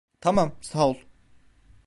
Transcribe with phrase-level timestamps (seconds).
[0.21, 0.97] Tamam, sağ ol.